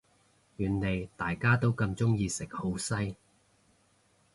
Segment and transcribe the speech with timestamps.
[0.57, 3.15] 原來大家都咁鍾意食好西